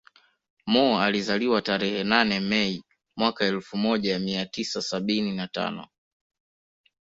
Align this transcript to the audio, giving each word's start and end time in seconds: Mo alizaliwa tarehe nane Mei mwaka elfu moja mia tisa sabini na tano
Mo 0.65 0.99
alizaliwa 1.01 1.61
tarehe 1.61 2.03
nane 2.03 2.39
Mei 2.39 2.83
mwaka 3.17 3.45
elfu 3.45 3.77
moja 3.77 4.19
mia 4.19 4.45
tisa 4.45 4.81
sabini 4.81 5.31
na 5.31 5.47
tano 5.47 5.87